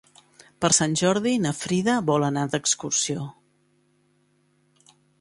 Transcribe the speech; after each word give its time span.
Per 0.63 0.71
Sant 0.77 0.95
Jordi 1.01 1.33
na 1.43 1.51
Frida 1.59 1.99
vol 2.09 2.27
anar 2.31 2.49
d'excursió. 2.57 3.29